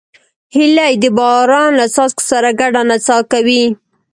[0.55, 3.63] هیلۍ د باران له څاڅکو سره ګډه نڅا کوي